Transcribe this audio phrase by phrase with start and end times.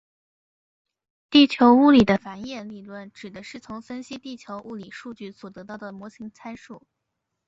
[1.29, 6.81] 地球物理的反演理论指的是从分析地球物理数据所得到的模型参数。